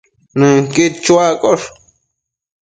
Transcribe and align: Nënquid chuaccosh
Nënquid 0.39 0.93
chuaccosh 1.03 1.67